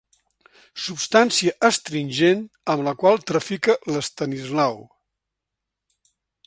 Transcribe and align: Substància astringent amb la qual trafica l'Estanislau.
Substància 0.85 1.53
astringent 1.69 2.41
amb 2.75 2.87
la 2.89 2.97
qual 3.03 3.23
trafica 3.33 3.79
l'Estanislau. 3.93 4.85